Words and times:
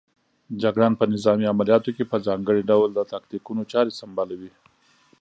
جګړن 0.61 0.93
په 0.99 1.05
نظامي 1.13 1.45
عملیاتو 1.53 1.89
کې 1.95 2.03
په 2.11 2.17
ځانګړي 2.27 2.61
ډول 2.69 2.89
د 2.93 2.99
تاکتیکونو 3.11 3.61
چارې 3.71 3.97
سنبالوي. 3.99 4.51